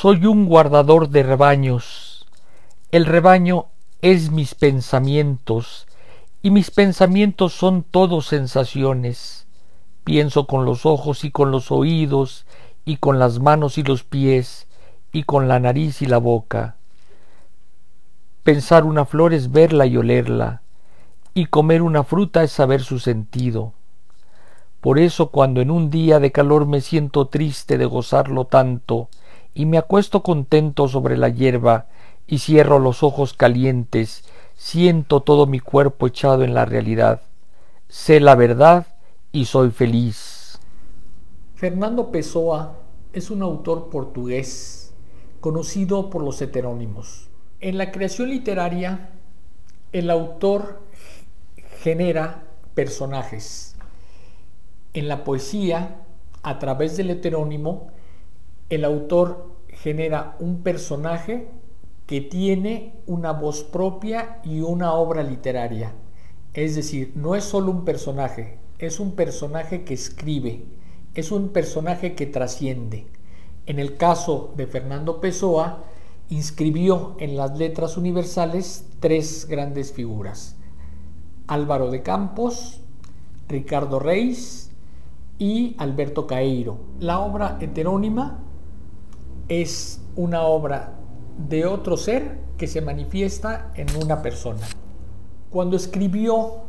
[0.00, 2.24] Soy un guardador de rebaños.
[2.92, 3.66] El rebaño
[4.00, 5.88] es mis pensamientos,
[6.40, 9.48] y mis pensamientos son todos sensaciones.
[10.04, 12.46] Pienso con los ojos y con los oídos,
[12.84, 14.68] y con las manos y los pies,
[15.12, 16.76] y con la nariz y la boca.
[18.44, 20.62] Pensar una flor es verla y olerla,
[21.34, 23.72] y comer una fruta es saber su sentido.
[24.80, 29.08] Por eso cuando en un día de calor me siento triste de gozarlo tanto,
[29.58, 31.86] y me acuesto contento sobre la hierba,
[32.28, 34.22] y cierro los ojos calientes,
[34.54, 37.22] siento todo mi cuerpo echado en la realidad.
[37.88, 38.86] Sé la verdad
[39.32, 40.60] y soy feliz.
[41.56, 42.76] Fernando Pessoa
[43.12, 44.94] es un autor portugués
[45.40, 47.28] conocido por los heterónimos.
[47.58, 49.10] En la creación literaria,
[49.90, 50.82] el autor
[51.82, 52.44] genera
[52.74, 53.74] personajes.
[54.92, 55.96] En la poesía,
[56.44, 57.90] a través del heterónimo,
[58.70, 61.48] el autor genera un personaje
[62.06, 65.94] que tiene una voz propia y una obra literaria.
[66.54, 70.64] Es decir, no es solo un personaje, es un personaje que escribe,
[71.14, 73.06] es un personaje que trasciende.
[73.66, 75.84] En el caso de Fernando Pessoa,
[76.30, 80.56] inscribió en las letras universales tres grandes figuras.
[81.46, 82.80] Álvaro de Campos,
[83.48, 84.70] Ricardo Reis
[85.38, 86.78] y Alberto Caeiro.
[87.00, 88.44] La obra heterónima
[89.48, 90.92] es una obra
[91.48, 94.66] de otro ser que se manifiesta en una persona.
[95.50, 96.64] Cuando escribió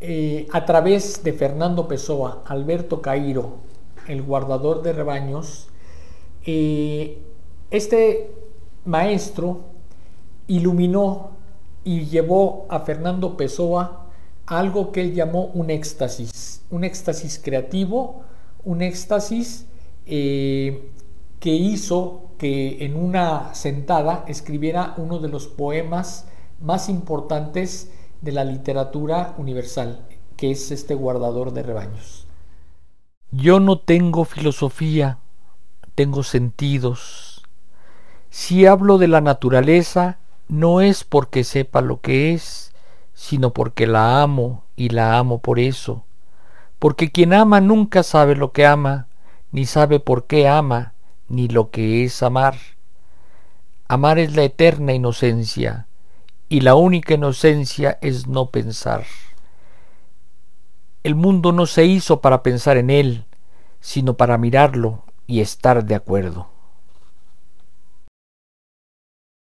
[0.00, 3.58] eh, a través de Fernando Pessoa, Alberto Cairo,
[4.08, 5.68] el guardador de rebaños,
[6.44, 7.22] eh,
[7.70, 8.32] este
[8.84, 9.60] maestro
[10.46, 11.30] iluminó
[11.84, 14.06] y llevó a Fernando Pessoa
[14.46, 18.22] algo que él llamó un éxtasis, un éxtasis creativo,
[18.64, 19.66] un éxtasis
[20.06, 20.90] eh,
[21.42, 26.28] que hizo que en una sentada escribiera uno de los poemas
[26.60, 27.90] más importantes
[28.20, 32.28] de la literatura universal, que es este guardador de rebaños.
[33.32, 35.18] Yo no tengo filosofía,
[35.96, 37.42] tengo sentidos.
[38.30, 42.72] Si hablo de la naturaleza, no es porque sepa lo que es,
[43.14, 46.04] sino porque la amo y la amo por eso.
[46.78, 49.08] Porque quien ama nunca sabe lo que ama,
[49.50, 50.91] ni sabe por qué ama,
[51.32, 52.56] ni lo que es amar.
[53.88, 55.86] Amar es la eterna inocencia,
[56.50, 59.06] y la única inocencia es no pensar.
[61.02, 63.24] El mundo no se hizo para pensar en él,
[63.80, 66.50] sino para mirarlo y estar de acuerdo.